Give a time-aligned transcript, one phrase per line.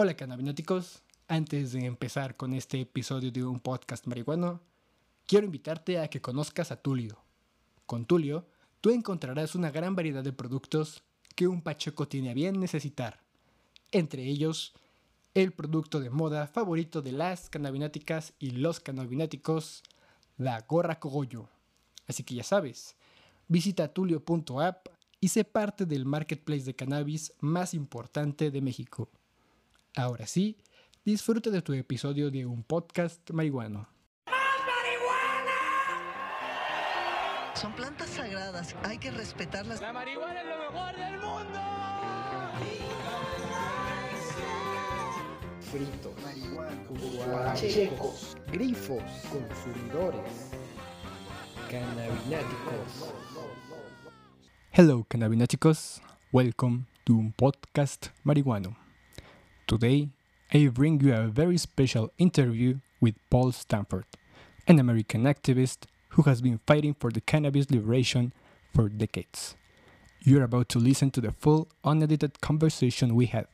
[0.00, 4.60] Hola cannabináticos, antes de empezar con este episodio de un podcast marihuano,
[5.26, 7.18] quiero invitarte a que conozcas a Tulio.
[7.84, 8.46] Con Tulio,
[8.80, 11.02] tú encontrarás una gran variedad de productos
[11.34, 13.18] que un pacheco tiene a bien necesitar,
[13.90, 14.72] entre ellos
[15.34, 19.82] el producto de moda favorito de las cannabináticas y los cannabináticos,
[20.36, 21.48] la gorra cogollo.
[22.06, 22.94] Así que ya sabes,
[23.48, 29.08] visita tulio.app y sé parte del marketplace de cannabis más importante de México.
[29.98, 30.56] Ahora sí,
[31.04, 33.88] disfruta de tu episodio de un podcast marihuano.
[37.54, 39.80] Son plantas sagradas, hay que respetarlas.
[39.80, 41.58] La marihuana es lo mejor del mundo.
[45.62, 46.14] fritos,
[47.32, 50.52] pachecos, grifos, consumidores,
[51.68, 53.14] cannabináticos.
[54.70, 58.87] Hello cannabináticos, welcome to un podcast marihuano.
[59.68, 60.08] Today,
[60.50, 64.06] I bring you a very special interview with Paul Stanford,
[64.66, 68.32] an American activist who has been fighting for the cannabis liberation
[68.74, 69.56] for decades.
[70.20, 73.46] You're about to listen to the full, unedited conversation we had.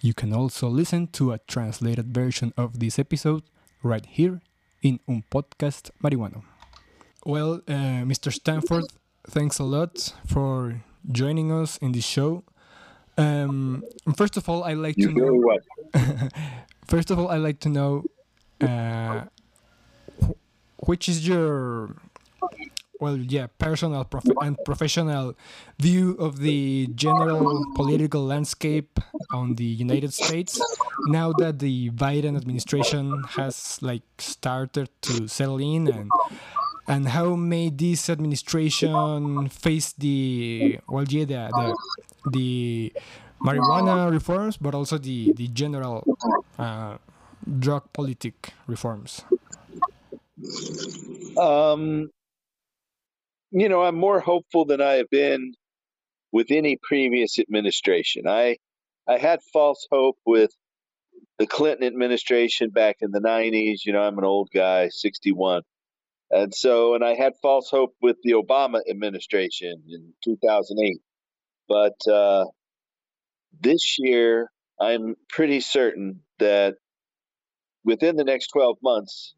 [0.00, 3.42] You can also listen to a translated version of this episode
[3.82, 4.40] right here
[4.80, 5.90] in Un Podcast.
[7.26, 8.32] Well, uh, Mr.
[8.32, 8.84] Stanford,
[9.28, 12.44] thanks a lot for joining us in this show.
[13.16, 13.84] Um,
[14.16, 15.32] first of all, I like You to know.
[15.34, 15.58] well.
[16.86, 18.04] First of all, I like to know
[18.60, 19.24] uh,
[20.20, 20.36] wh-
[20.88, 21.96] which is your
[23.00, 25.34] well, yeah, personal prof- and professional
[25.80, 29.00] view of the general political landscape
[29.32, 30.60] on the United States
[31.08, 36.10] now that the Biden administration has like started to settle in and
[36.86, 41.74] and how may this administration face the well yeah the the,
[42.30, 42.92] the
[43.44, 46.04] marijuana reforms but also the the general
[46.58, 46.96] uh,
[47.58, 49.24] drug politic reforms
[51.36, 52.10] Um,
[53.50, 55.54] you know, I'm more hopeful than I have been
[56.32, 58.26] with any previous administration.
[58.28, 58.58] I
[59.08, 60.50] I had false hope with
[61.38, 63.84] the Clinton administration back in the 90s.
[63.84, 65.62] You know, I'm an old guy, 61.
[66.34, 70.96] And so, and I had false hope with the Obama administration in 2008.
[71.68, 72.46] But uh,
[73.60, 74.50] this year,
[74.80, 76.74] I'm pretty certain that
[77.84, 79.36] within the next 12 months,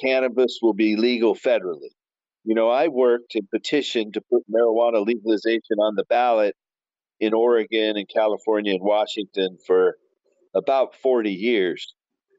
[0.00, 1.90] cannabis will be legal federally.
[2.44, 6.54] You know, I worked and petitioned to put marijuana legalization on the ballot
[7.18, 9.96] in Oregon and California and Washington for
[10.54, 11.92] about 40 years.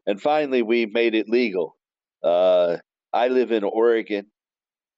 [0.08, 1.76] And finally, we made it legal.
[2.24, 2.78] Uh,
[3.14, 4.28] I live in Oregon.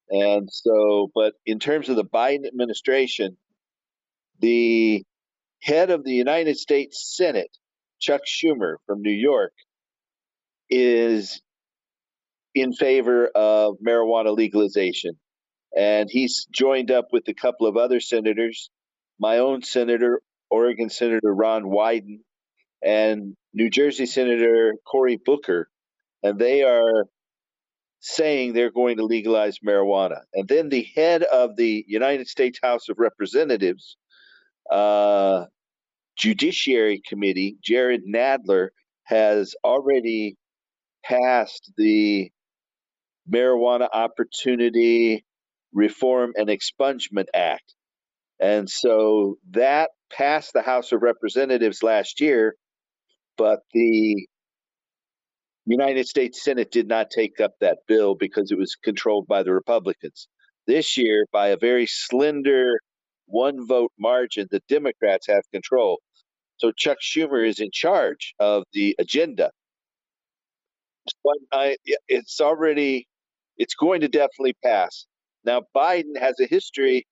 [0.09, 3.37] And so, but in terms of the Biden administration,
[4.39, 5.03] the
[5.61, 7.49] head of the United States Senate,
[7.99, 9.53] Chuck Schumer from New York,
[10.69, 11.41] is
[12.53, 15.13] in favor of marijuana legalization.
[15.75, 18.69] And he's joined up with a couple of other senators,
[19.19, 20.21] my own senator,
[20.51, 22.19] Oregon Senator Ron Wyden,
[22.83, 25.67] and New Jersey Senator Cory Booker.
[26.21, 27.05] And they are
[28.05, 30.19] saying they're going to legalize marijuana.
[30.33, 33.95] And then the head of the United States House of Representatives,
[34.69, 35.45] uh,
[36.17, 38.69] Judiciary Committee, Jerrold Nadler,
[39.05, 40.35] has already
[41.05, 42.29] passed the
[43.31, 45.23] Marijuana Opportunity
[45.71, 47.73] Reform and Expungement Act.
[48.41, 52.55] And so that passed the House of Representatives last year,
[53.37, 54.27] but the
[55.65, 59.53] United States Senate did not take up that bill because it was controlled by the
[59.53, 60.27] Republicans.
[60.67, 62.79] This year, by a very slender
[63.27, 65.99] one vote margin, the Democrats have control.
[66.57, 69.51] So Chuck Schumer is in charge of the agenda.
[71.51, 73.07] I, it's already,
[73.57, 75.05] it's going to definitely pass.
[75.45, 77.05] Now, Biden has a history,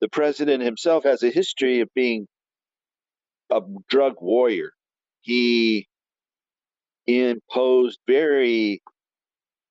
[0.00, 2.26] the president himself has a history of being
[3.50, 4.70] a drug warrior.
[5.20, 5.86] He
[7.06, 8.82] imposed very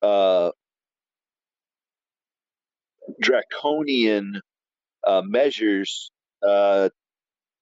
[0.02, 0.50] uh,
[3.20, 4.40] draconian
[5.06, 6.10] uh, measures
[6.46, 6.88] uh,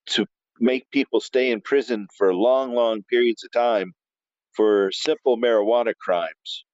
[0.06, 0.26] to
[0.58, 3.92] make people stay in prison for long, long periods of time
[4.52, 6.64] for simple marijuana crimes.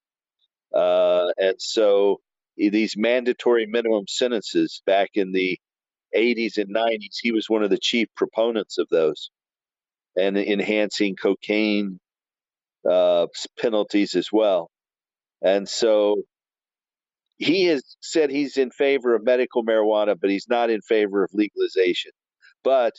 [0.75, 2.21] Uh, and so
[2.57, 5.59] these mandatory minimum sentences back in the
[6.15, 9.31] 80s and 90s, he was one of the chief proponents of those
[10.17, 12.01] and enhancing cocaine
[12.91, 13.27] uh,
[13.59, 14.71] penalties as well.
[15.43, 16.23] And so
[17.39, 21.31] he has said he's in favor of medical marijuana, but he's not in favor of
[21.35, 22.13] legalization.
[22.65, 22.95] But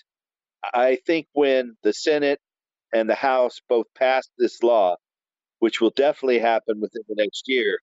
[0.73, 2.39] I think when the Senate
[2.93, 4.95] and the House both pass this law,
[5.59, 7.79] which will definitely happen within the next year,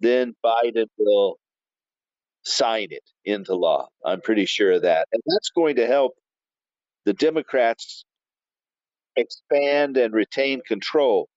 [0.00, 1.36] then Biden will
[2.44, 3.88] sign it into law.
[4.04, 5.08] I'm pretty sure of that.
[5.12, 6.14] And that's going to help
[7.04, 8.04] the Democrats
[9.20, 11.28] expand and retain control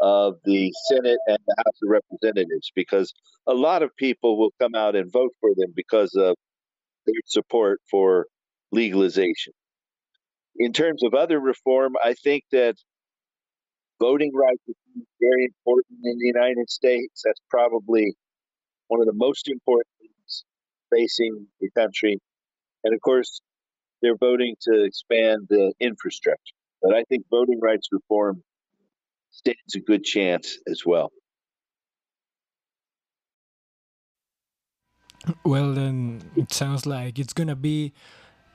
[0.00, 3.12] of the Senate and the House of Representatives because
[3.46, 6.34] a lot of people will come out and vote for them because of
[7.06, 8.26] their support for
[8.72, 9.52] legalization.
[10.56, 12.76] In terms of other reform, I think that
[14.00, 14.76] voting rights is
[15.20, 17.22] very important in the United States.
[17.24, 18.14] That's probably
[18.88, 20.44] one of the most important things
[20.92, 22.18] facing the country.
[22.84, 23.40] And of course,
[24.02, 26.54] they're voting to expand the infrastructure.
[26.82, 28.42] But I think voting rights reform
[29.30, 31.10] stands a good chance as well.
[35.44, 37.92] Well, then it sounds like it's gonna be.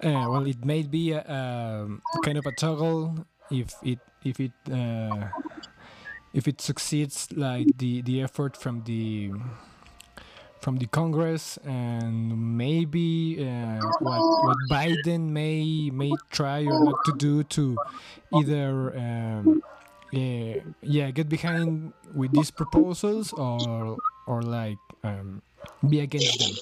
[0.04, 1.88] Uh, well, it may be a, a,
[2.24, 5.30] kind of a toggle if it if it uh,
[6.34, 9.32] if it succeeds, like the the effort from the
[10.66, 17.14] from the Congress and maybe uh, what what Biden may may try or not to
[17.22, 17.78] do to
[18.34, 19.62] either um,
[20.10, 23.94] yeah, yeah get behind with these proposals or
[24.26, 25.46] or like um,
[25.86, 26.54] be against them.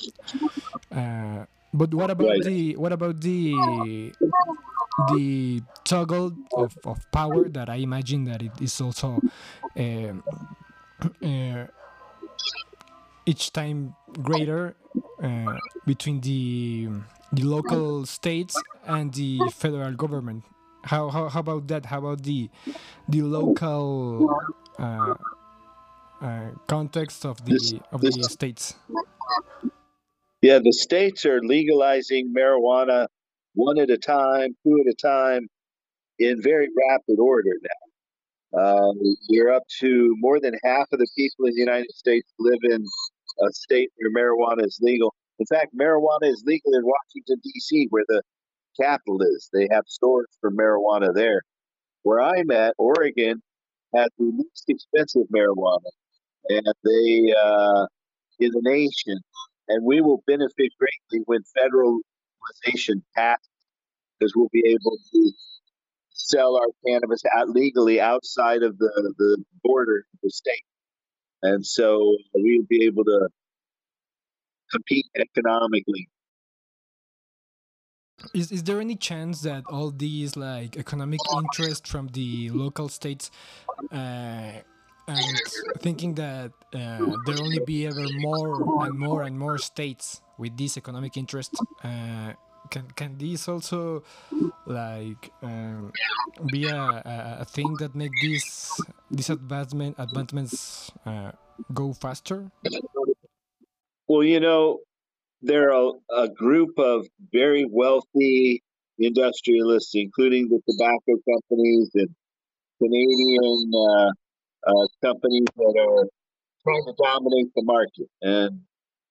[0.92, 3.56] Uh, but what about the what about the
[5.16, 9.24] the toggle of, of power that I imagine that it is also
[9.80, 10.24] um,
[11.24, 11.72] uh,
[13.26, 14.76] each time greater
[15.22, 15.56] uh,
[15.86, 16.90] between the
[17.32, 18.56] the local states
[18.86, 20.44] and the federal government.
[20.84, 21.86] How, how, how about that?
[21.86, 22.50] How about the
[23.08, 24.30] the local
[24.78, 25.14] uh,
[26.22, 28.76] uh, context of the This- of this- the states?
[30.42, 33.08] Yeah, the states are legalizing marijuana
[33.56, 35.48] one at a time, two at a time,
[36.20, 37.82] in very rapid order now.
[38.62, 38.96] Um,
[39.30, 42.84] you're up to more than half of the people in the United States live in
[43.42, 45.14] a state where marijuana is legal.
[45.40, 48.22] In fact, marijuana is legal in Washington, D.C., where the
[48.80, 49.50] capital is.
[49.54, 51.42] They have stores for marijuana there.
[52.04, 53.42] Where I'm at, Oregon
[53.96, 55.90] has the least expensive marijuana,
[56.50, 57.86] and they uh,
[58.40, 59.20] in the nation
[59.68, 62.00] and we will benefit greatly when federal
[62.66, 63.48] legalization passes
[64.20, 65.32] because we'll be able to
[66.10, 70.64] sell our cannabis out legally outside of the, the border of the state.
[71.44, 73.28] And so we'll be able to
[74.72, 76.08] compete economically.
[78.34, 83.30] Is, is there any chance that all these like economic interest from the local states
[83.92, 84.52] uh,
[85.08, 85.42] and
[85.80, 90.78] thinking that uh, there only be ever more and more and more states with this
[90.78, 91.52] economic interest
[91.84, 92.32] uh,
[92.74, 94.02] can can these also
[94.66, 95.94] like um,
[96.50, 96.82] be a,
[97.42, 98.82] a, thing that make these
[99.12, 101.32] these advancement advancements uh,
[101.72, 102.50] go faster?
[104.10, 104.82] Well, you know,
[105.42, 108.64] there are a, a group of very wealthy
[108.98, 112.10] industrialists, including the tobacco companies and
[112.82, 114.10] Canadian uh,
[114.66, 116.06] uh, companies that are
[116.66, 118.10] trying to dominate the market.
[118.22, 118.62] And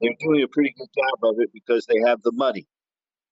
[0.00, 2.66] they're doing a pretty good job of it because they have the money.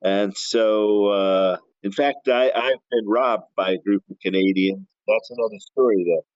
[0.02, 4.86] And so, uh, in fact, I, I've been robbed by a group of Canadians.
[5.06, 6.26] That's another story, though.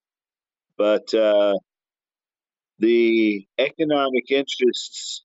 [0.77, 1.55] But uh,
[2.79, 5.25] the economic interests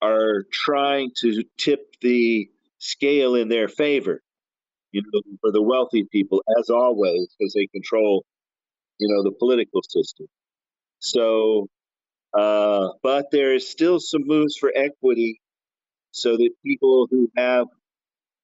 [0.00, 2.48] are trying to tip the
[2.78, 4.20] scale in their favor,
[4.92, 8.24] you know, for the wealthy people, as always, because they control,
[8.98, 10.26] you know, the political system.
[10.98, 11.68] So,
[12.38, 15.40] uh, but there is still some moves for equity
[16.12, 17.66] so that people who have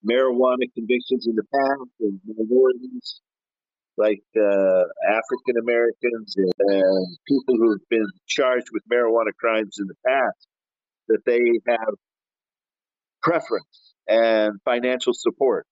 [0.08, 3.20] marijuana convictions in the past and minorities
[3.98, 9.94] like uh, African Americans and, people who have been charged with marijuana crimes in the
[10.06, 10.46] past,
[11.08, 11.94] that they have
[13.22, 15.66] preference and financial support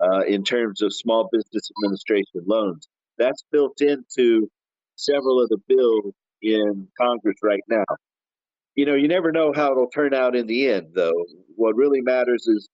[0.00, 2.88] uh, in terms of small business administration loans.
[3.18, 4.48] That's built into
[4.96, 7.84] several of the bills in Congress right now.
[8.76, 11.26] You know, you never know how it'll turn out in the end, though.
[11.56, 12.68] What really matters is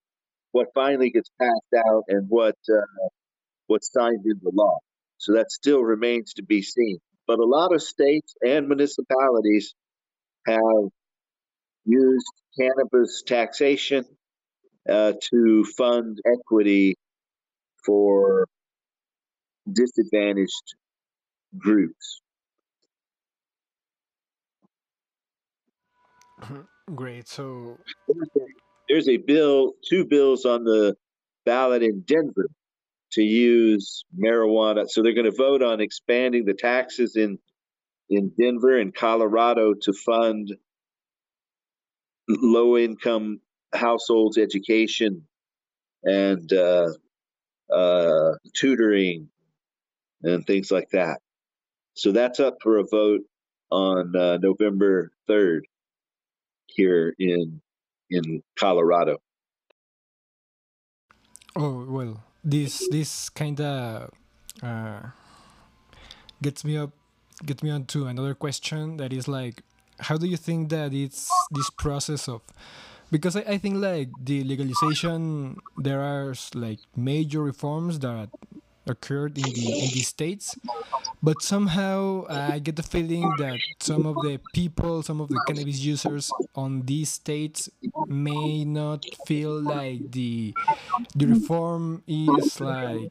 [0.53, 2.87] what finally gets passed out and what uh,
[3.69, 4.79] what's signed into law.
[5.19, 6.99] So that still remains to be seen.
[7.27, 9.75] But a lot of states and municipalities
[10.47, 10.91] have
[11.87, 12.27] used
[12.61, 14.05] cannabis taxation
[14.89, 16.97] uh, to fund equity
[17.87, 18.47] for
[19.73, 20.75] disadvantaged
[21.59, 22.23] groups.
[26.95, 27.29] Great.
[27.29, 27.79] So
[28.89, 30.97] There's a, bill, two bills on the
[31.45, 32.49] ballot in Denver
[33.13, 34.89] to use marijuana.
[34.89, 37.39] So they're going to vote on expanding the taxes in
[38.09, 40.55] in Denver and Colorado to fund
[42.29, 43.41] low income
[43.75, 45.27] households' education
[46.05, 46.91] and uh,
[47.73, 49.29] uh, tutoring
[50.23, 51.19] and things like that.
[51.95, 53.23] So that's up for a vote
[53.73, 55.63] on uh, November 3rd
[56.67, 57.61] here in
[58.11, 59.19] in Colorado.
[61.57, 64.11] Oh well, this this kind of
[64.63, 65.01] uh,
[66.43, 66.91] gets me up
[67.45, 69.63] gets me on to another question that is like,
[70.01, 72.43] how do you think that it's this process of
[73.11, 78.31] because I, I think like the legalization there are like major reforms that
[78.87, 80.57] occurred in the in the states
[81.23, 85.79] but somehow i get the feeling that some of the people some of the cannabis
[85.81, 87.69] users on these states
[88.09, 90.55] may not feel like the
[91.15, 93.11] the reform is like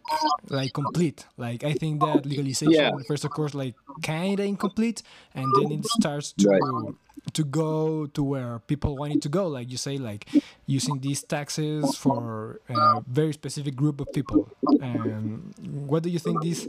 [0.50, 2.92] like complete like i think that legalization Yeah.
[3.08, 5.02] first of course like kind of incomplete
[5.34, 6.96] and then it starts to Right.
[7.34, 10.28] To go to where people wanted to go like you say like
[10.66, 14.50] using these taxes for a very specific group of people.
[14.82, 15.54] And
[15.88, 16.68] what do you think this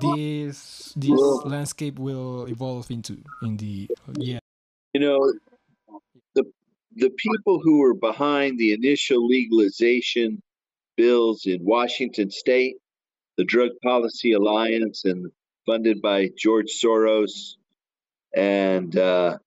[0.00, 3.88] this this landscape will evolve into in the
[4.18, 4.38] yeah?
[4.94, 5.32] You know,
[6.34, 6.44] the
[6.94, 10.42] the people who were behind the initial legalization
[10.96, 12.76] bills in Washington State,
[13.36, 15.30] the Drug Policy Alliance, and
[15.66, 17.56] funded by George Soros,
[18.34, 19.38] and uh,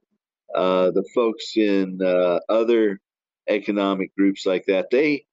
[0.56, 3.00] uh, the folks in uh, other
[3.48, 5.26] economic groups like that, they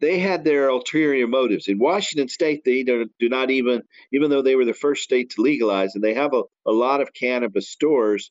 [0.00, 1.68] they had their ulterior motives.
[1.68, 3.82] In Washington State, they don't, do not even,
[4.12, 7.00] even though they were the first state to legalize, and they have a, a lot
[7.00, 8.30] of cannabis stores,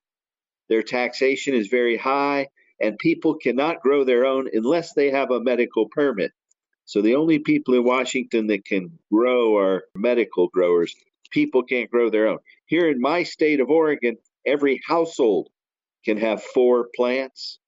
[0.69, 2.47] their taxation is very high,
[2.81, 6.31] and people cannot grow their own unless they have a medical permit.
[6.85, 10.93] So the only people in Washington that can grow are medical growers.
[11.31, 12.39] People can't grow their own.
[12.65, 15.47] Here in my state of Oregon, every household
[16.05, 17.59] can have four plants.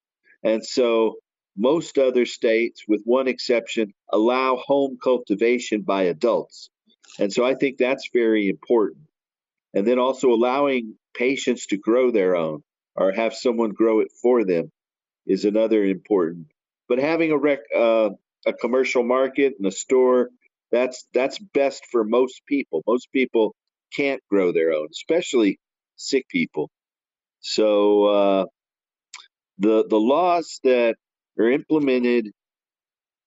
[0.44, 1.15] And so
[1.58, 6.70] most other states, with one exception, allow home cultivation by adults.
[7.20, 9.08] And so I think that's very important.
[9.74, 12.62] And then also allowing patients to grow their own
[12.96, 14.72] or have someone grow it for them
[15.25, 16.48] is another important.
[16.88, 18.10] But having a rec, uh,
[18.46, 20.30] a commercial market and a store,
[20.72, 22.84] that's that's best for most people.
[22.88, 23.56] Most people
[23.96, 25.60] can't grow their own, especially
[25.96, 26.70] sick people.
[27.48, 28.46] So uh,
[29.60, 30.96] the the laws that
[31.40, 32.32] are implemented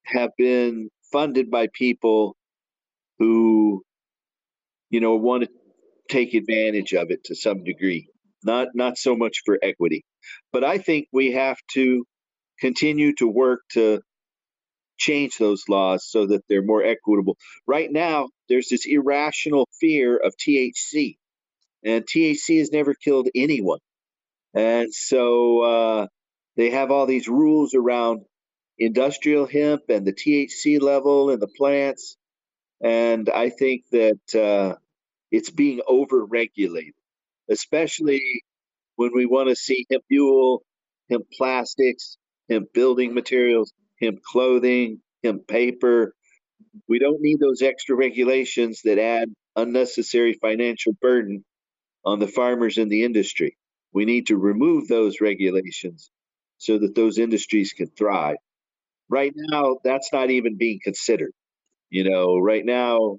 [0.06, 2.34] have been funded by people
[3.20, 3.84] who,
[4.90, 5.48] you know, want to
[6.10, 8.08] take advantage of it to some degree.
[8.42, 10.04] Not not so much for equity,
[10.52, 12.04] but I think we have to
[12.58, 14.00] continue to work to
[14.98, 17.36] change those laws so that they're more equitable.
[17.68, 21.18] Right now, there's this irrational fear of THC,
[21.84, 23.78] and THC has never killed anyone.
[24.58, 26.08] And so uh,
[26.56, 28.22] they have all these rules around
[28.78, 32.18] industrial hemp and the THC level in the plants.
[32.82, 34.76] And I think that uh,
[35.32, 36.94] it's being over-regulated,
[37.50, 38.42] especially
[38.96, 40.64] when we want to see hemp fuel,
[41.10, 42.18] hemp plastics,
[42.50, 43.72] hemp building materials,
[44.02, 46.14] hemp clothing, hemp paper.
[46.88, 51.44] We don't need those extra regulations that add unnecessary financial burden
[52.06, 53.57] on the farmers and the industry.
[53.92, 56.10] We need to remove those regulations
[56.58, 58.36] so that those industries can thrive.
[59.08, 61.32] Right now, that's not even being considered.
[61.90, 63.18] You know, right now,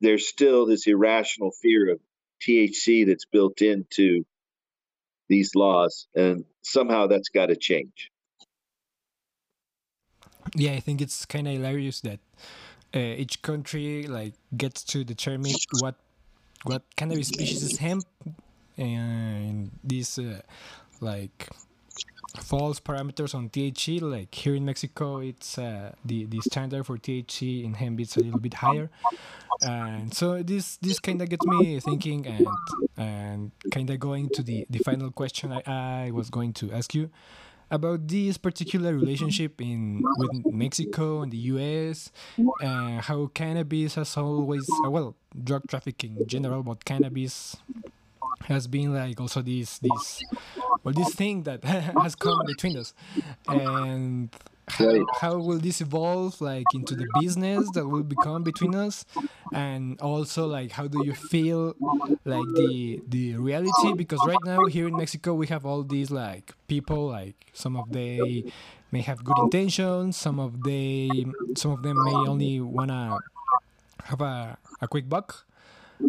[0.00, 2.00] there's still this irrational fear of
[2.46, 4.24] THC that's built into
[5.28, 8.10] these laws, and somehow that's got to change.
[10.54, 12.20] yeah i think it's kind of hilarious that
[12.94, 15.96] uh, each country like gets to determine what
[16.64, 18.04] what cannabis species is hemp
[18.76, 20.40] and these uh,
[21.00, 21.48] like
[22.40, 27.64] false parameters on THC like here in Mexico it's uh, the the standard for THC
[27.64, 28.90] in hemp is a little bit higher
[29.62, 32.46] and so this this kind of gets me thinking and
[32.96, 35.62] and kind of going to the the final question I,
[36.06, 37.10] I was going to ask you
[37.70, 42.12] about this particular relationship in with Mexico and the U.S.
[42.60, 47.56] Uh, how cannabis has always uh, well drug trafficking in general, but cannabis
[48.44, 50.22] has been like also this this
[50.82, 52.94] well this thing that has come between us,
[53.48, 54.30] and
[54.68, 59.04] how, how will this evolve like into the business that will become between us?
[59.52, 61.74] And also like how do you feel
[62.24, 63.92] like the the reality?
[63.96, 67.90] Because right now here in mexico we have all these like people like some of
[67.92, 68.44] they
[68.90, 71.08] may have good intentions some of they
[71.56, 73.18] some of them may only wanna
[74.04, 75.44] have a, a quick buck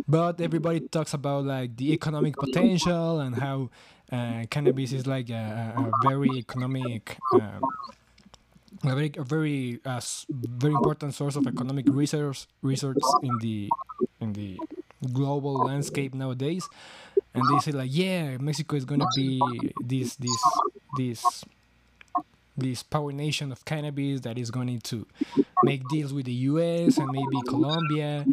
[0.08, 3.70] but everybody talks about like the economic potential and how
[4.12, 7.62] uh, cannabis is like a, a very economic um,
[8.84, 13.70] a very, a very, uh, very important source of economic resource resource in the
[14.20, 14.58] in the
[15.14, 16.68] global landscape nowadays.
[17.34, 19.42] And they say like, yeah, Mexico is gonna be
[19.84, 20.44] this this
[20.98, 21.44] this
[22.58, 25.06] this power nation of cannabis that is going to
[25.64, 26.98] make deals with the U.S.
[26.98, 28.26] and maybe Colombia.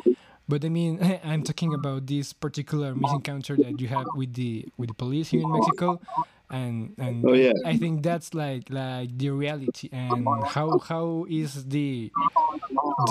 [0.52, 4.92] But I mean, I'm talking about this particular misencounter that you have with the with
[4.92, 5.96] the police here in Mexico,
[6.50, 7.56] and and Oh, yeah.
[7.64, 9.88] I think that's like like the reality.
[9.88, 12.12] And how how is the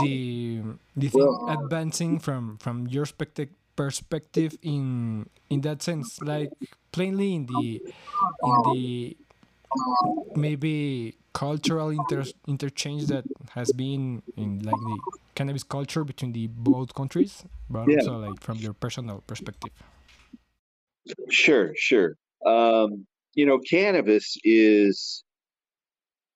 [0.05, 0.61] the
[0.93, 6.53] the thing advancing from from your perspective perspective in in that sense, like
[6.93, 7.81] plainly in the
[8.45, 9.17] in the
[10.35, 15.01] maybe cultural inter interchange that has been in like the
[15.35, 17.97] cannabis culture between the both countries, but Yeah.
[17.97, 19.71] also like from your personal perspective.
[21.29, 22.15] Sure, sure.
[22.45, 25.23] Um, you know, cannabis is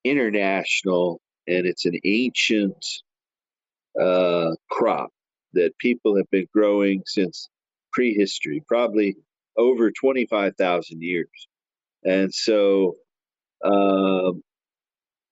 [0.03, 2.85] international and it's an ancient
[3.99, 5.09] uh, crop
[5.53, 7.49] that people have been growing since
[7.93, 9.15] prehistory, probably
[9.57, 11.47] over 25,000 years.
[12.03, 12.95] And so
[13.63, 14.43] um,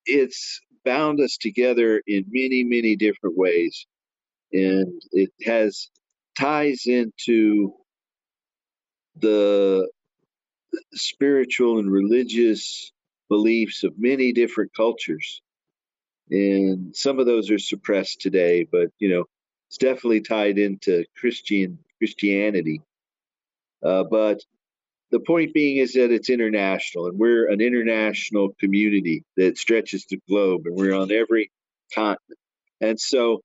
[0.05, 3.85] it's bound us together in many, many different ways.
[4.51, 5.89] And it has
[6.37, 7.73] ties into
[9.17, 9.89] the
[10.93, 12.91] spiritual and religious
[13.29, 15.41] beliefs of many different cultures.
[16.29, 19.25] And some of those are suppressed today, but you know,
[19.69, 22.81] it's definitely tied into Christian Christianity.
[23.83, 24.41] Uh, but
[25.13, 30.19] the point being is that it's international, and we're an international community that stretches the
[30.27, 31.51] globe, and we're on every
[31.93, 32.39] continent.
[32.81, 33.41] And so,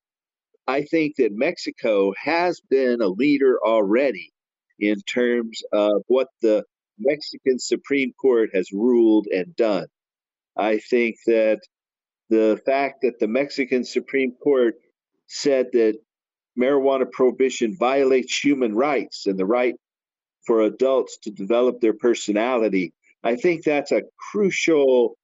[0.66, 4.32] I think that Mexico has been a leader already
[4.78, 6.64] in terms of what the
[6.98, 9.88] Mexican Supreme Court has ruled and done.
[10.56, 11.60] I think that
[12.30, 14.76] the fact that the Mexican Supreme Court
[15.26, 15.98] said that
[16.58, 19.74] marijuana prohibition violates human rights and the right
[20.48, 25.18] for adults to develop their personality, I think that's a crucial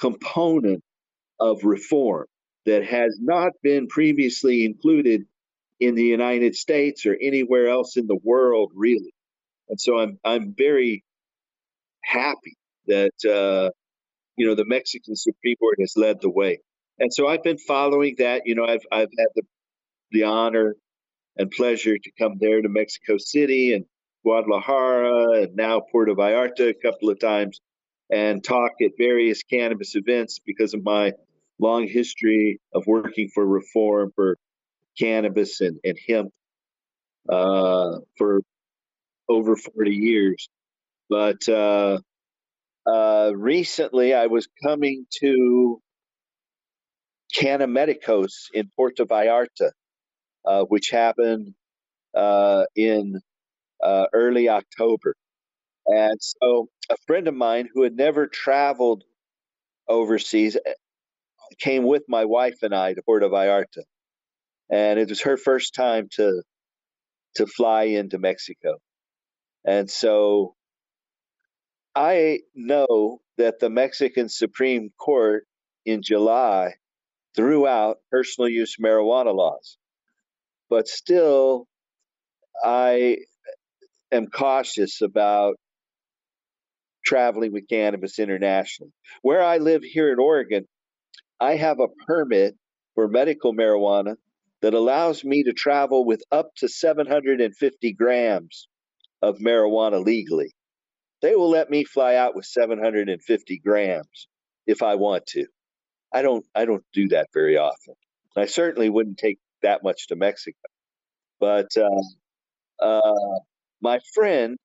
[0.00, 0.82] component
[1.38, 2.26] of reform
[2.66, 5.22] that has not been previously included
[5.78, 9.14] in the United States or anywhere else in the world, really.
[9.68, 11.04] And so I'm I'm very
[12.02, 12.56] happy
[12.88, 13.70] that uh,
[14.36, 16.58] you know the Mexican Supreme Court has led the way.
[16.98, 18.42] And so I've been following that.
[18.44, 19.42] You know, I've I've had the
[20.10, 20.74] the honor
[21.36, 23.84] and pleasure to come there to Mexico City and
[24.28, 27.62] Guadalajara and now Puerto Vallarta a couple of times
[28.12, 31.12] and talk at various cannabis events because of my
[31.58, 34.36] long history of working for reform for
[34.98, 36.30] cannabis and, and hemp
[37.26, 38.42] uh, for
[39.30, 40.50] over 40 years.
[41.08, 41.98] But uh,
[42.86, 45.80] uh, recently I was coming to
[47.34, 49.70] Canamedicos in Puerto Vallarta,
[50.44, 51.54] uh, which happened
[52.14, 53.22] uh, in
[53.82, 55.14] uh, early October.
[55.86, 59.04] And so a friend of mine who had never traveled
[59.88, 60.72] overseas eh,
[61.60, 63.84] came with my wife and I to Puerto Vallarta.
[64.70, 66.42] And it was her first time to
[67.36, 68.78] to fly into Mexico.
[69.64, 70.54] And so
[71.94, 75.46] I know that the Mexican Supreme Court
[75.84, 76.74] in July
[77.36, 79.78] threw out personal use marijuana laws.
[80.70, 81.66] But still,
[82.64, 83.18] I
[84.12, 85.56] am cautious about
[87.04, 88.92] traveling with cannabis internationally.
[89.22, 90.66] Where I live here in Oregon,
[91.40, 92.54] I have a permit
[92.94, 94.16] for medical marijuana
[94.60, 98.68] that allows me to travel with up to 750 grams
[99.22, 100.52] of marijuana legally.
[101.22, 104.28] They will let me fly out with 750 grams
[104.66, 105.46] if I want to.
[106.12, 107.94] I don't I don't do that very often.
[108.36, 110.58] I certainly wouldn't take that much to Mexico.
[111.40, 113.38] But uh, uh,
[113.80, 114.56] my friend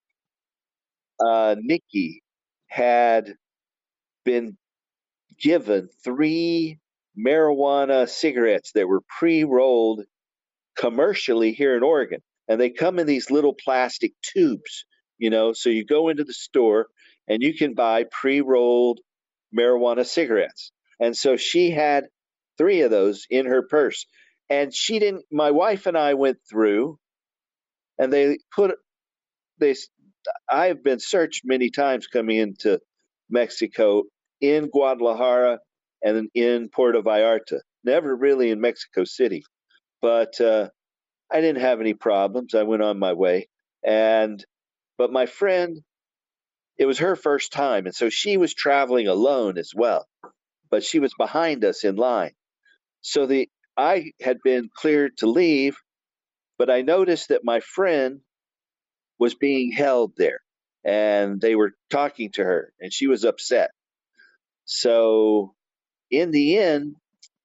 [1.23, 2.21] uh, Nikki
[2.67, 3.33] had
[4.25, 4.57] been
[5.39, 6.79] given three
[7.17, 10.01] marijuana cigarettes that were pre-rolled
[10.77, 14.85] commercially here in Oregon, and they come in these little plastic tubes.
[15.19, 16.87] You know, so you go into the store
[17.27, 18.99] and you can buy pre-rolled
[19.57, 20.71] marijuana cigarettes.
[20.99, 22.05] And so she had
[22.57, 24.05] three of those in her purse.
[24.49, 26.97] And she didn't, my wife and I went through
[27.97, 28.75] and they put,
[29.63, 29.75] they,
[30.51, 32.79] I've been searched many times coming into
[33.29, 34.03] Mexico
[34.41, 35.59] in Guadalajara
[36.03, 39.43] and in Puerto Vallarta, never really in Mexico City.
[40.01, 40.69] but uh,
[41.31, 42.55] I didn't have any problems.
[42.55, 43.49] I went on my way,
[43.85, 44.43] and
[44.97, 45.81] but my friend,
[46.79, 50.07] it was her first time, and so she was traveling alone as well,
[50.71, 52.33] but she was behind us in line.
[53.01, 55.77] So the I had been cleared to leave,
[56.59, 58.21] but I noticed that my friend
[59.23, 60.41] was being held there,
[60.85, 63.71] and they were talking to her, and she was upset.
[64.65, 65.55] So
[66.11, 66.95] in the end,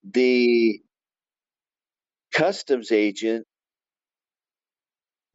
[0.05, 0.81] the
[2.33, 3.47] customs agent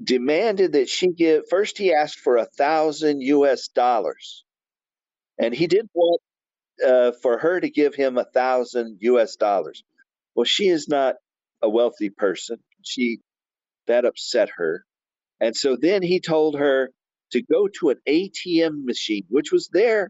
[0.04, 4.46] demanded that she give first he asked for a thousand us dollars
[5.40, 6.22] and he didn't want
[6.86, 9.84] uh, for her to give him a thousand us dollars.
[10.36, 11.16] Well she is not
[11.64, 12.58] a wealthy person.
[12.84, 13.20] She
[13.88, 14.86] that upset her
[15.42, 16.92] and so then he told her
[17.32, 20.10] to go to an atm machine which was there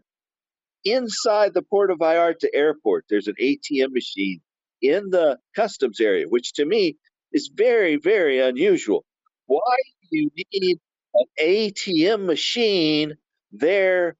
[0.84, 4.40] inside the Puerto Vallarta airport, there's an ATM machine
[4.82, 6.96] in the customs area, which to me
[7.32, 9.06] is very, very unusual.
[9.46, 9.76] Why
[10.10, 10.80] do you need
[11.14, 13.14] an ATM machine
[13.52, 14.16] there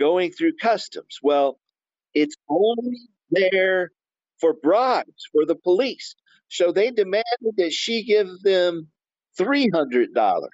[0.00, 1.18] going through customs?
[1.22, 1.58] Well,
[2.14, 3.92] it's only there
[4.40, 6.16] for bribes for the police.
[6.48, 8.88] So they demanded that she give them
[9.38, 10.48] $300.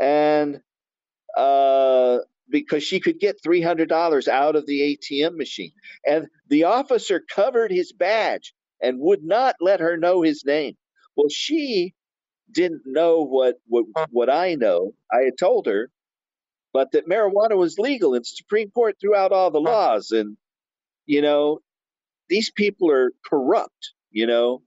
[0.00, 0.60] And
[1.36, 2.18] uh,
[2.50, 5.72] because she could get $300 out of the ATM machine.
[6.06, 10.76] And the officer covered his badge and would not let her know his name.
[11.16, 11.94] Well, she
[12.50, 14.94] didn't know what, what, what I know.
[15.12, 15.90] I had told her,
[16.72, 20.10] but that marijuana was legal and Supreme Court threw out all the laws.
[20.10, 20.36] And,
[21.06, 21.60] you know,
[22.28, 24.62] these people are corrupt, you know,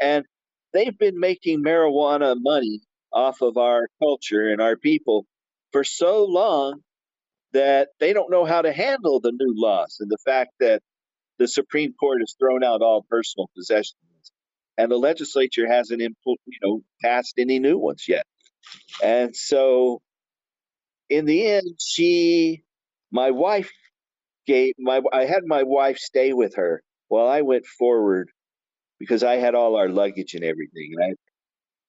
[0.00, 0.24] and
[0.72, 2.80] they've been making marijuana money
[3.12, 5.26] off of our culture and our people
[5.72, 6.80] for so long
[7.52, 10.82] that they don't know how to handle the new laws and the fact that
[11.38, 13.96] the Supreme Court has thrown out all personal possessions
[14.78, 18.24] and the legislature hasn't you know passed any new ones yet.
[19.02, 20.00] And so
[21.08, 22.62] in the end she
[23.10, 23.70] my wife
[24.46, 28.30] gave my I had my wife stay with her while I went forward
[29.00, 30.92] because I had all our luggage and everything.
[30.96, 31.16] And I,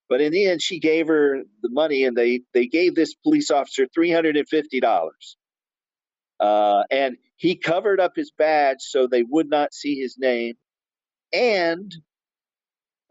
[0.10, 3.52] but in the end, she gave her the money, and they they gave this police
[3.52, 5.38] officer three hundred and fifty dollars.
[6.40, 10.56] Uh, and he covered up his badge so they would not see his name,
[11.34, 11.94] and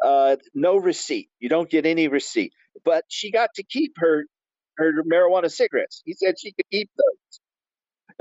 [0.05, 1.31] uh, no receipt.
[1.41, 2.53] You don't get any receipt.
[2.85, 4.25] But she got to keep her
[4.79, 6.03] her marijuana cigarettes.
[6.05, 7.05] He said she could keep those.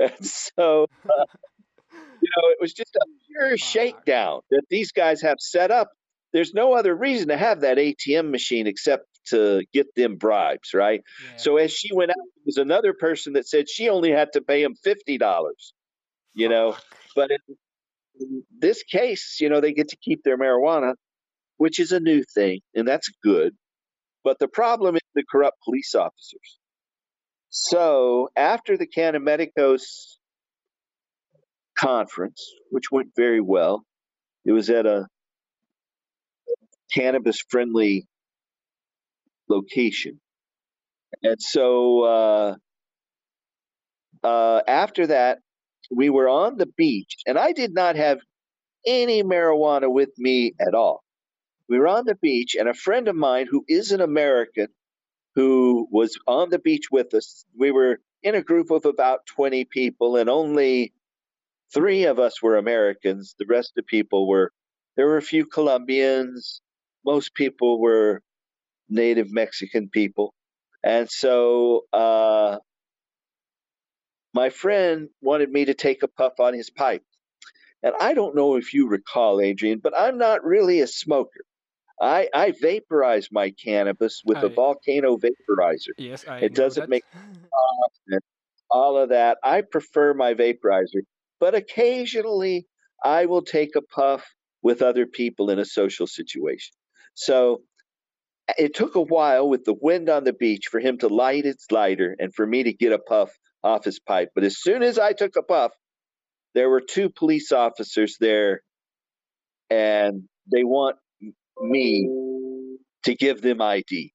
[0.00, 1.24] And so, uh,
[2.36, 5.90] know, it was just a pure shakedown that these guys have set up.
[6.32, 11.02] There's no other reason to have that ATM machine except to get them bribes, right?
[11.24, 11.36] Yeah.
[11.36, 14.40] So as she went out, there was another person that said she only had to
[14.40, 15.72] pay him fifty dollars,
[16.34, 16.76] you know.
[17.16, 17.56] But in,
[18.20, 20.94] in this case, you know, they get to keep their marijuana,
[21.56, 23.54] which is a new thing, and that's good.
[24.22, 26.58] But the problem is the corrupt police officers.
[27.48, 30.16] So after the Canamedicos
[31.80, 33.84] conference, which went very well,
[34.44, 35.06] it was at a
[36.92, 38.06] cannabis friendly
[39.48, 40.20] location.
[41.22, 42.54] And so uh,
[44.22, 45.38] uh, after that,
[45.90, 48.18] we were on the beach, and I did not have
[48.86, 51.02] any marijuana with me at all.
[51.68, 54.68] We were on the beach, and a friend of mine who is an American
[55.34, 59.64] who was on the beach with us, we were in a group of about 20
[59.64, 60.92] people, and only
[61.72, 63.34] three of us were Americans.
[63.38, 64.52] The rest of the people were,
[64.96, 66.60] there were a few Colombians.
[67.04, 68.22] Most people were
[68.88, 70.34] native Mexican people.
[70.82, 72.58] And so uh,
[74.34, 77.02] my friend wanted me to take a puff on his pipe.
[77.82, 81.40] And I don't know if you recall, Adrian, but I'm not really a smoker.
[82.00, 85.92] I, I vaporize my cannabis with I, a volcano vaporizer.
[85.98, 86.88] Yes, I it doesn't that.
[86.88, 87.04] make
[88.70, 89.38] all of that.
[89.44, 91.02] I prefer my vaporizer,
[91.40, 92.66] but occasionally
[93.02, 94.24] I will take a puff
[94.62, 96.74] with other people in a social situation.
[97.14, 97.62] So
[98.58, 101.64] it took a while with the wind on the beach for him to light his
[101.70, 103.30] lighter and for me to get a puff
[103.62, 104.30] off his pipe.
[104.34, 105.72] But as soon as I took a puff,
[106.54, 108.62] there were two police officers there,
[109.68, 110.96] and they want
[111.60, 112.08] me
[113.04, 114.12] to give them ID.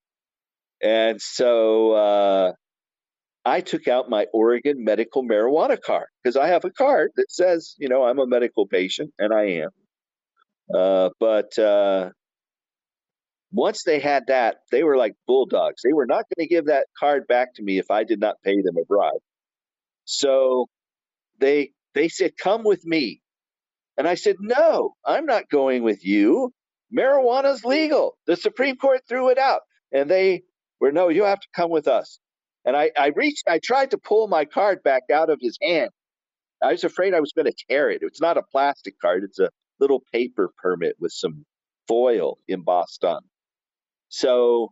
[0.81, 2.51] And so uh,
[3.45, 7.75] I took out my Oregon medical marijuana card because I have a card that says,
[7.79, 9.69] you know, I'm a medical patient, and I am.
[10.73, 12.11] Uh, but uh,
[13.51, 15.81] once they had that, they were like bulldogs.
[15.83, 18.37] They were not going to give that card back to me if I did not
[18.43, 19.13] pay them a bribe.
[20.05, 20.67] So
[21.39, 23.21] they they said, "Come with me,"
[23.97, 26.53] and I said, "No, I'm not going with you.
[26.95, 28.17] marijuana's legal.
[28.27, 29.61] The Supreme Court threw it out.
[29.93, 30.43] And they
[30.81, 32.19] were, no, you have to come with us.
[32.65, 35.91] And I, I reached, I tried to pull my card back out of his hand.
[36.63, 37.99] I was afraid I was going to tear it.
[38.01, 39.49] It's not a plastic card, it's a
[39.79, 41.45] little paper permit with some
[41.87, 43.21] foil embossed on.
[44.09, 44.71] So,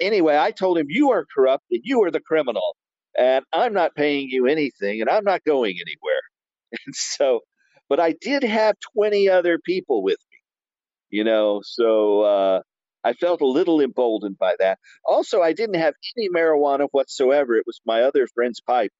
[0.00, 2.76] anyway, I told him, You are corrupt and you are the criminal,
[3.18, 6.20] and I'm not paying you anything and I'm not going anywhere.
[6.86, 7.40] And so,
[7.88, 12.60] but I did have 20 other people with me, you know, so uh,
[13.04, 14.78] I felt a little emboldened by that.
[15.04, 17.56] Also, I didn't have any marijuana whatsoever.
[17.56, 18.92] It was my other friend's pipe.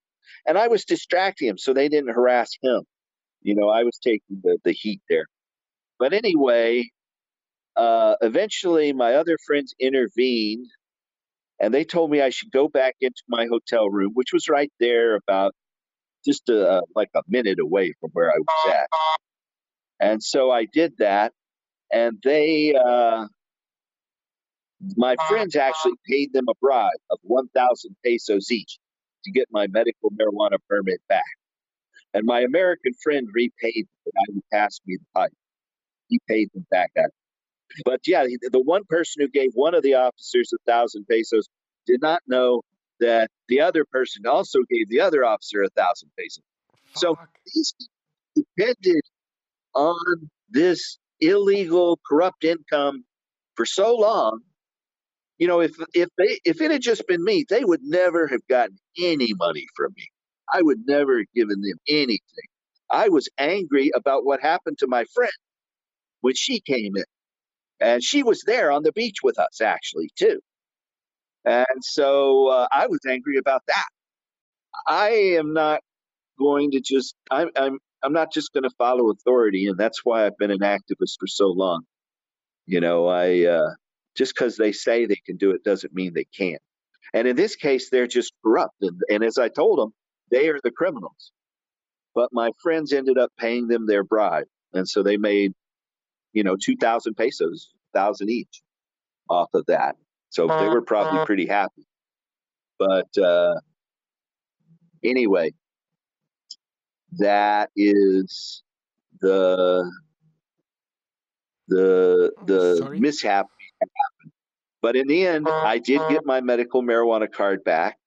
[0.46, 2.82] And I was distracting him so they didn't harass him.
[3.42, 5.26] You know, I was taking the, the heat there.
[5.98, 6.88] But anyway,
[7.76, 10.66] uh, eventually my other friends intervened
[11.58, 14.72] and they told me I should go back into my hotel room, which was right
[14.80, 15.52] there about
[16.24, 18.88] just a, uh, like a minute away from where I was at.
[20.00, 21.32] And so I did that.
[21.92, 23.26] And they, uh,
[24.96, 28.78] my uh, friends actually um, paid them a bribe of 1,000 pesos each
[29.24, 31.22] to get my medical marijuana permit back.
[32.14, 35.32] And my American friend repaid the guy who passed me the pipe.
[36.08, 37.10] He paid them back that.
[37.84, 41.48] But yeah, the one person who gave one of the officers a thousand pesos
[41.86, 42.62] did not know
[42.98, 46.42] that the other person also gave the other officer a thousand pesos.
[46.96, 47.16] So
[47.54, 47.74] these
[48.34, 49.02] depended
[49.74, 53.04] on this illegal, corrupt income
[53.54, 54.40] for so long
[55.40, 58.46] you know, if if they if it had just been me, they would never have
[58.48, 60.06] gotten any money from me.
[60.52, 62.20] I would never have given them anything.
[62.90, 65.32] I was angry about what happened to my friend
[66.22, 67.04] when she came in.
[67.80, 70.40] And she was there on the beach with us, actually, too.
[71.44, 73.86] And so uh, I was angry about that.
[74.86, 75.80] I am not
[76.38, 79.66] going to just, I'm, I'm, I'm not just going to follow authority.
[79.68, 81.84] And that's why I've been an activist for so long.
[82.66, 83.70] You know, I, uh,
[84.20, 86.60] just because they say they can do it doesn't mean they can't.
[87.14, 88.74] And in this case, they're just corrupt.
[88.82, 89.94] And, and as I told them,
[90.30, 91.32] they are the criminals.
[92.14, 94.44] But my friends ended up paying them their bribe.
[94.74, 95.54] And so they made,
[96.34, 98.60] you know, 2,000 pesos, 1,000 each
[99.30, 99.96] off of that.
[100.28, 101.86] So they were probably pretty happy.
[102.78, 103.54] But uh,
[105.02, 105.54] anyway,
[107.18, 108.62] that is
[109.22, 109.90] the
[111.70, 113.00] the the Sorry?
[113.00, 113.46] mishap.
[114.82, 117.98] But in the end, I did get my medical marijuana card back,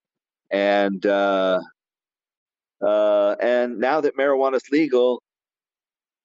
[0.52, 1.62] and uh,
[2.84, 5.22] uh, and now that marijuana is legal,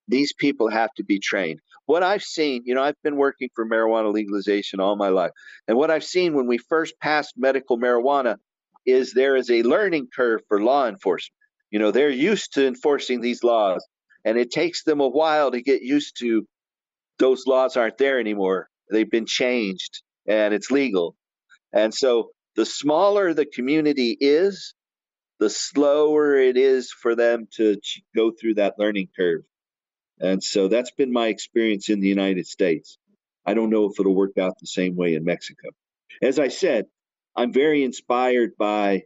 [0.08, 1.60] these people have to be trained.
[1.86, 5.32] What I've seen, you know, I've been working for marijuana legalization all my life,
[5.66, 8.36] and what I've seen when we first passed medical marijuana
[8.86, 11.34] is there is a learning curve for law enforcement.
[11.70, 13.86] You know, they're used to enforcing these laws,
[14.24, 16.46] and it takes them a while to get used to
[17.18, 21.16] those laws aren't there anymore they've been changed and it's legal.
[21.72, 24.74] And so the smaller the community is,
[25.40, 27.76] the slower it is for them to
[28.14, 29.42] go through that learning curve.
[30.20, 32.98] And so that's been my experience in the United States.
[33.46, 35.68] I don't know if it'll work out the same way in Mexico.
[36.20, 36.86] As I said,
[37.36, 39.02] I'm very inspired by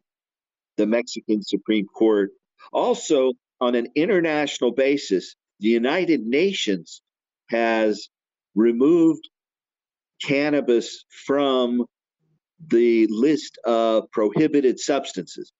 [0.78, 2.30] the Mexican Supreme Court.
[2.72, 7.02] Also, on an international basis, the United Nations
[7.50, 8.08] has
[8.54, 9.28] removed
[10.24, 11.84] cannabis from
[12.68, 15.52] the list of prohibited substances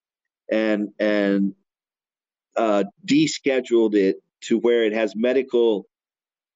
[0.50, 1.54] and and
[2.56, 5.86] uh, descheduled it to where it has medical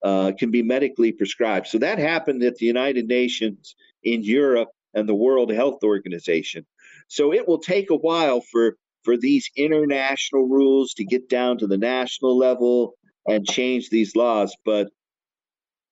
[0.02, 1.66] uh, can be medically prescribed.
[1.66, 6.66] So that happened at the United Nations in Europe and the World Health Organization.
[7.08, 11.66] So it will take a while for for these international rules to get down to
[11.66, 12.94] the national level
[13.26, 14.54] and change these laws.
[14.64, 14.88] But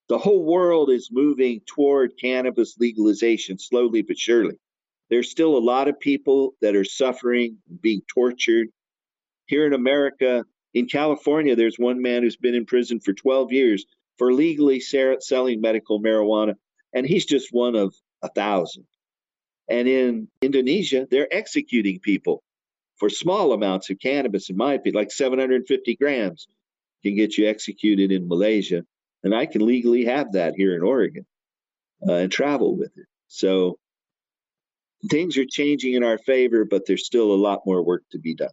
[0.09, 4.57] the whole world is moving toward cannabis legalization slowly but surely.
[5.11, 8.69] There's still a lot of people that are suffering, being tortured.
[9.47, 13.85] Here in America, in California, there's one man who's been in prison for 12 years
[14.19, 16.55] for legally selling medical marijuana,
[16.93, 18.87] and he's just one of a thousand.
[19.69, 22.43] And in Indonesia, they're executing people
[22.97, 26.49] for small amounts of cannabis, in my opinion, like 750 grams
[27.03, 28.85] can get you executed in Malaysia
[29.25, 31.27] and I can legally have that here in Oregon
[32.07, 33.07] uh, and travel with it.
[33.27, 33.79] So
[35.11, 38.35] things are changing in our favor, but there's still a lot more work to be
[38.35, 38.51] done.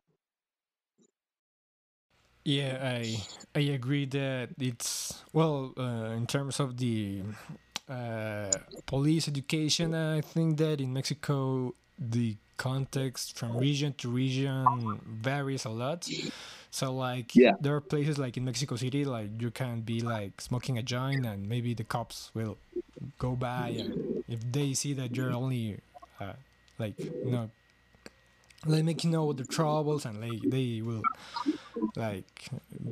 [2.44, 3.22] Yeah, I
[3.54, 7.22] I agree that it's well uh, in terms of the
[7.88, 8.50] uh,
[8.88, 9.94] police education.
[9.94, 16.10] I think that in Mexico the context from region to region varies a lot.
[16.72, 17.56] So like Yeah.
[17.60, 21.26] there are places like in Mexico City like you can be like smoking a joint
[21.26, 22.58] and maybe the cops will
[23.20, 25.80] go by and if they see that you're only
[26.20, 26.34] uh,
[26.80, 27.50] like you know
[28.68, 31.04] they make you know the troubles and like they will
[31.98, 32.50] like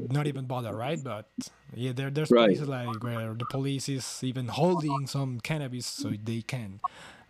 [0.10, 1.30] not even bother right but
[1.74, 2.48] yeah there there's Right.
[2.50, 6.80] places like where the police is even holding some cannabis so they can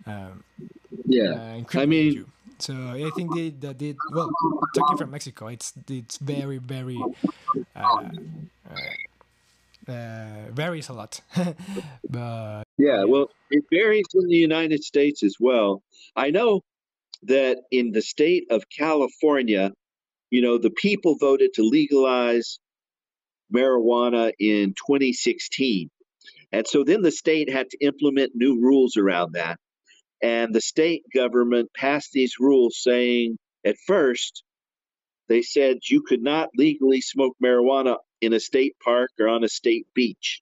[0.08, 0.44] um,
[1.06, 1.34] Yeah.
[1.36, 2.26] uh, incriminate mean- you.
[2.60, 4.30] So I think they that did well.
[4.76, 7.00] Talking from Mexico, it's it's very very
[7.76, 8.10] uh,
[8.70, 11.22] uh, uh, varies a lot.
[12.10, 15.82] but Yeah, well, it varies in the United States as well.
[16.16, 16.62] I know
[17.24, 19.72] that in the state of California,
[20.30, 22.60] you know, the people voted to legalize
[23.54, 25.90] marijuana in 2016.
[26.52, 29.60] And so then the state had to implement new rules around that.
[30.22, 34.44] And the state government passed these rules saying at first,
[35.28, 39.50] they said you could not legally smoke marijuana in a state park or on a
[39.50, 40.42] state beach.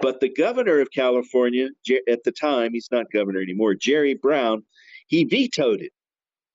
[0.00, 1.68] But the governor of California,
[2.08, 4.62] at the time, he's not governor anymore, Jerry Brown,
[5.06, 5.92] he vetoed it.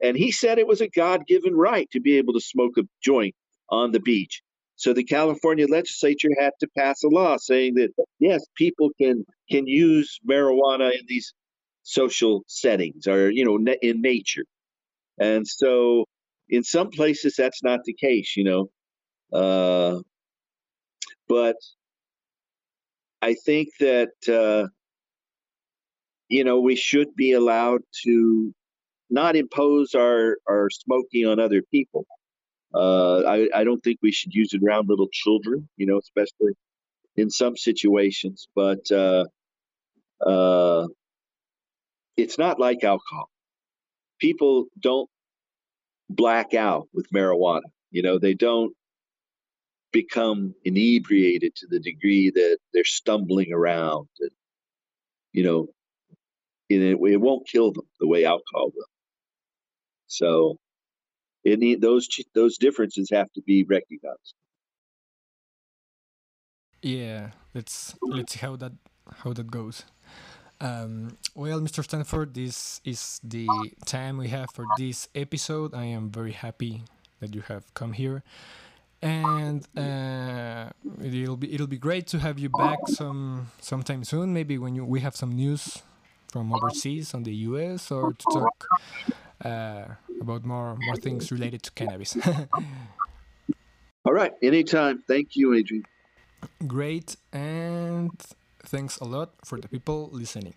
[0.01, 2.83] And he said it was a God given right to be able to smoke a
[3.03, 3.35] joint
[3.69, 4.41] on the beach.
[4.75, 9.67] So the California legislature had to pass a law saying that, yes, people can, can
[9.67, 11.33] use marijuana in these
[11.83, 14.45] social settings or, you know, in nature.
[15.19, 16.05] And so
[16.49, 18.69] in some places, that's not the case, you know.
[19.33, 20.01] Uh,
[21.27, 21.55] but
[23.21, 24.67] I think that uh,
[26.29, 28.53] you know we should be allowed to
[29.09, 32.05] not impose our our smoking on other people.
[32.73, 36.53] Uh, I I don't think we should use it around little children, you know, especially
[37.15, 38.47] in some situations.
[38.55, 39.25] But uh,
[40.25, 40.87] uh,
[42.17, 43.29] it's not like alcohol.
[44.19, 45.09] People don't
[46.09, 47.69] black out with marijuana.
[47.91, 48.73] You know, they don't
[49.91, 54.29] become inebriated to the degree that they're stumbling around and
[55.33, 55.67] you know
[56.69, 58.85] and it, it won't kill them the way alcohol will
[60.07, 60.57] so
[61.43, 64.33] it need, those those differences have to be recognized
[66.81, 68.73] yeah, let's let's see how that
[69.17, 69.85] how that goes.
[70.61, 71.83] Um, well, Mr.
[71.83, 73.47] Stanford, this is the
[73.85, 75.73] time we have for this episode.
[75.73, 76.83] I am very happy
[77.19, 78.21] that you have come here,
[79.01, 80.69] and uh,
[81.03, 84.33] it'll be it'll be great to have you back some sometime soon.
[84.33, 85.81] Maybe when you, we have some news
[86.31, 87.89] from overseas on the U.S.
[87.89, 88.67] or to talk
[89.43, 89.85] uh,
[90.21, 92.15] about more more things related to cannabis.
[94.05, 95.85] all right anytime thank you adrian
[96.65, 98.11] Great, and
[98.63, 100.55] thanks a lot for the people listening.